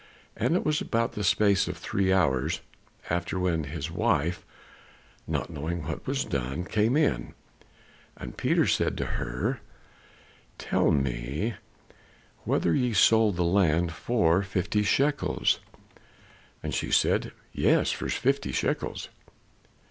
And 0.35 0.55
it 0.55 0.65
was 0.65 0.81
about 0.81 1.11
the 1.11 1.23
space 1.23 1.67
of 1.67 1.77
three 1.77 2.11
hours 2.11 2.61
after 3.11 3.39
when 3.39 3.65
his 3.65 3.91
wife, 3.91 4.43
not 5.27 5.51
knowing 5.51 5.83
what 5.87 6.07
was 6.07 6.25
done, 6.25 6.63
came 6.65 6.97
in. 6.97 7.35
And 8.17 8.35
Peter 8.35 8.65
said 8.65 8.97
to 8.97 9.05
her, 9.05 9.61
"Tell 10.57 10.89
me 10.89 11.53
whether 12.45 12.73
ye 12.73 12.93
sold 12.93 13.35
the 13.35 13.43
land 13.43 13.91
for 13.91 14.41
fifty 14.41 14.81
shekels?" 14.81 15.59
And 16.63 16.73
she 16.73 16.89
said, 16.89 17.31
"Yes, 17.53 17.91
for 17.91 18.09
fifty 18.09 18.51
shekels." 18.51 19.09